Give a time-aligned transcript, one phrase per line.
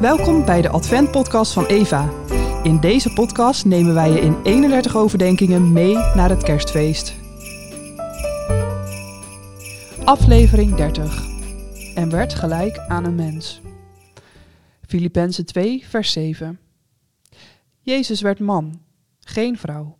[0.00, 2.10] Welkom bij de Advent-podcast van Eva.
[2.62, 7.14] In deze podcast nemen wij je in 31 overdenkingen mee naar het kerstfeest.
[10.04, 11.26] Aflevering 30.
[11.94, 13.60] En werd gelijk aan een mens.
[14.86, 16.60] Filippenzen 2, vers 7.
[17.80, 18.82] Jezus werd man,
[19.20, 19.98] geen vrouw.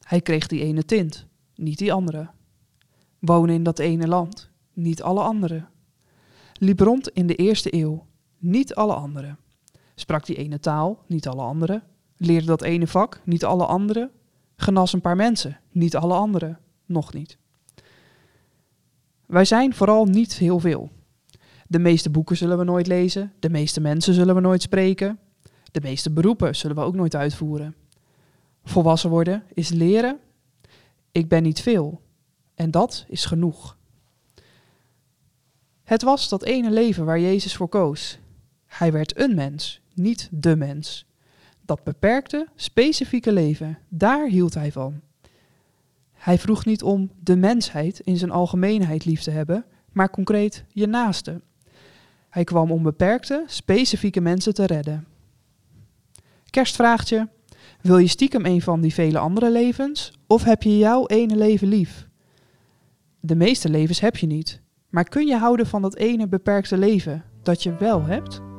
[0.00, 2.30] Hij kreeg die ene tint, niet die andere.
[3.18, 5.68] Wonen in dat ene land, niet alle anderen.
[6.58, 8.08] Liep rond in de eerste eeuw,
[8.40, 9.38] niet alle anderen.
[9.94, 11.82] Sprak die ene taal, niet alle anderen.
[12.16, 14.10] Leerde dat ene vak, niet alle anderen.
[14.56, 16.58] Genas een paar mensen, niet alle anderen.
[16.86, 17.38] Nog niet.
[19.26, 20.90] Wij zijn vooral niet heel veel.
[21.66, 25.18] De meeste boeken zullen we nooit lezen, de meeste mensen zullen we nooit spreken,
[25.72, 27.74] de meeste beroepen zullen we ook nooit uitvoeren.
[28.64, 30.18] Volwassen worden is leren.
[31.12, 32.00] Ik ben niet veel.
[32.54, 33.76] En dat is genoeg.
[35.82, 38.18] Het was dat ene leven waar Jezus voor koos.
[38.70, 41.06] Hij werd een mens, niet de mens.
[41.64, 45.00] Dat beperkte, specifieke leven, daar hield hij van.
[46.12, 50.86] Hij vroeg niet om de mensheid in zijn algemeenheid lief te hebben, maar concreet je
[50.86, 51.40] naaste.
[52.28, 55.06] Hij kwam om beperkte, specifieke mensen te redden.
[56.50, 57.28] Kerstvraagtje:
[57.80, 61.68] Wil je stiekem een van die vele andere levens, of heb je jouw ene leven
[61.68, 62.08] lief?
[63.20, 67.24] De meeste levens heb je niet, maar kun je houden van dat ene beperkte leven
[67.42, 68.49] dat je wel hebt?